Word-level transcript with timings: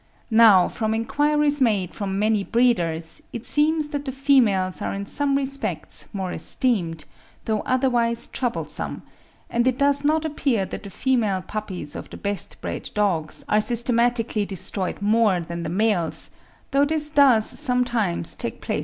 Now 0.31 0.67
from 0.67 0.95
enquiries 0.95 1.61
made 1.61 1.93
from 1.93 2.17
many 2.17 2.43
breeders, 2.43 3.21
it 3.31 3.45
seems 3.45 3.89
that 3.89 4.03
the 4.03 4.11
females 4.11 4.81
are 4.81 4.95
in 4.95 5.05
some 5.05 5.35
respects 5.35 6.07
more 6.11 6.31
esteemed, 6.31 7.05
though 7.45 7.59
otherwise 7.67 8.25
troublesome; 8.25 9.03
and 9.47 9.67
it 9.67 9.77
does 9.77 10.03
not 10.03 10.25
appear 10.25 10.65
that 10.65 10.81
the 10.81 10.89
female 10.89 11.43
puppies 11.43 11.95
of 11.95 12.09
the 12.09 12.17
best 12.17 12.61
bred 12.61 12.89
dogs 12.95 13.45
are 13.47 13.61
systematically 13.61 14.43
destroyed 14.43 15.03
more 15.03 15.39
than 15.39 15.61
the 15.61 15.69
males, 15.69 16.31
though 16.71 16.83
this 16.83 17.11
does 17.11 17.45
sometimes 17.47 18.35
take 18.35 18.37
place 18.37 18.37
to 18.39 18.41
a 18.41 18.49
limited 18.49 18.57
extent. 18.57 18.79